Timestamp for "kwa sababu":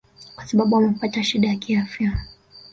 0.35-0.75